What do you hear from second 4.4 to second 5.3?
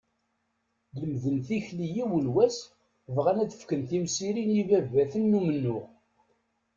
i ibabaten